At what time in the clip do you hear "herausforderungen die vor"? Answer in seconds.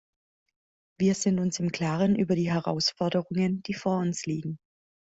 2.49-3.99